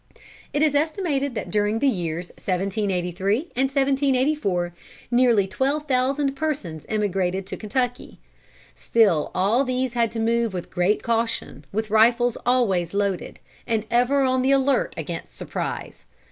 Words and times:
It 0.51 0.63
is 0.63 0.73
estimated 0.73 1.35
that 1.35 1.51
during 1.51 1.77
the 1.77 1.87
years 1.87 2.29
1783 2.29 3.51
and 3.55 3.69
1784 3.69 4.73
nearly 5.11 5.45
twelve 5.45 5.87
thousand 5.87 6.33
persons 6.35 6.87
emigrated 6.89 7.45
to 7.45 7.55
Kentucky. 7.55 8.17
Still 8.73 9.29
all 9.35 9.63
these 9.63 9.93
had 9.93 10.09
to 10.13 10.19
move 10.19 10.55
with 10.55 10.71
great 10.71 11.03
caution, 11.03 11.65
with 11.71 11.91
rifles 11.91 12.35
always 12.47 12.95
loaded, 12.95 13.37
and 13.67 13.85
ever 13.91 14.23
on 14.23 14.41
the 14.41 14.49
alert 14.49 14.95
against 14.97 15.37
surprise. 15.37 16.03